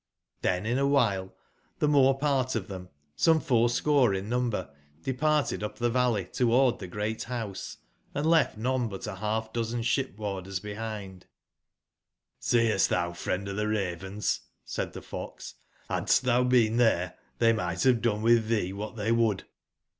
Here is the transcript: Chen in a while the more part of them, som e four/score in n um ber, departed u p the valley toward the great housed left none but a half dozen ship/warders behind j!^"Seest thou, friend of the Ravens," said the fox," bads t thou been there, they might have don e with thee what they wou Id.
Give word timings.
Chen 0.43 0.65
in 0.65 0.79
a 0.79 0.87
while 0.87 1.31
the 1.77 1.87
more 1.87 2.17
part 2.17 2.55
of 2.55 2.67
them, 2.67 2.89
som 3.15 3.37
e 3.37 3.39
four/score 3.39 4.15
in 4.15 4.25
n 4.25 4.33
um 4.33 4.49
ber, 4.49 4.73
departed 5.03 5.61
u 5.61 5.69
p 5.69 5.75
the 5.77 5.91
valley 5.91 6.25
toward 6.25 6.79
the 6.79 6.87
great 6.87 7.25
housed 7.25 7.77
left 8.15 8.57
none 8.57 8.89
but 8.89 9.05
a 9.05 9.17
half 9.17 9.53
dozen 9.53 9.83
ship/warders 9.83 10.59
behind 10.59 11.27
j!^"Seest 12.41 12.89
thou, 12.89 13.13
friend 13.13 13.47
of 13.47 13.57
the 13.57 13.67
Ravens," 13.67 14.39
said 14.65 14.93
the 14.93 15.03
fox," 15.03 15.53
bads 15.87 16.19
t 16.19 16.25
thou 16.25 16.43
been 16.45 16.77
there, 16.77 17.13
they 17.37 17.53
might 17.53 17.83
have 17.83 18.01
don 18.01 18.21
e 18.21 18.23
with 18.23 18.47
thee 18.47 18.73
what 18.73 18.95
they 18.95 19.11
wou 19.11 19.33
Id. 19.33 19.43